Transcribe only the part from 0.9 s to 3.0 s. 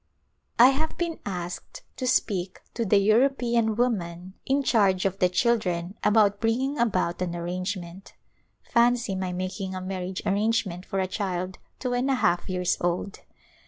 been asked to speak to the